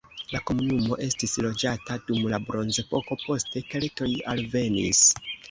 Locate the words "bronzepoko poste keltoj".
2.47-4.11